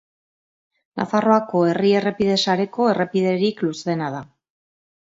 Nafarroako 1.01 1.61
herri 1.73 1.93
errepide 1.99 2.39
sareko 2.47 2.91
errepiderik 2.97 3.65
luzeena 3.71 4.13
da. 4.21 4.27